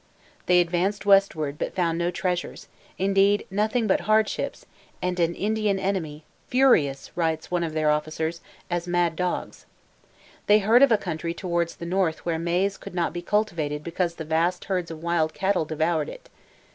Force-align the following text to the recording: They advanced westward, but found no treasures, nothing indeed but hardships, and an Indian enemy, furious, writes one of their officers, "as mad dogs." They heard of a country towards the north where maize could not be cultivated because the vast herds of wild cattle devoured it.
They 0.47 0.61
advanced 0.61 1.05
westward, 1.05 1.59
but 1.59 1.75
found 1.75 1.99
no 1.99 2.09
treasures, 2.09 2.67
nothing 2.97 3.07
indeed 3.15 3.45
but 3.87 3.99
hardships, 3.99 4.65
and 4.99 5.19
an 5.19 5.35
Indian 5.35 5.77
enemy, 5.77 6.23
furious, 6.47 7.11
writes 7.15 7.51
one 7.51 7.63
of 7.63 7.73
their 7.73 7.91
officers, 7.91 8.41
"as 8.67 8.87
mad 8.87 9.15
dogs." 9.15 9.67
They 10.47 10.57
heard 10.57 10.81
of 10.81 10.91
a 10.91 10.97
country 10.97 11.35
towards 11.35 11.75
the 11.75 11.85
north 11.85 12.25
where 12.25 12.39
maize 12.39 12.77
could 12.79 12.95
not 12.95 13.13
be 13.13 13.21
cultivated 13.21 13.83
because 13.83 14.15
the 14.15 14.25
vast 14.25 14.65
herds 14.65 14.89
of 14.89 15.03
wild 15.03 15.35
cattle 15.35 15.65
devoured 15.65 16.09
it. 16.09 16.29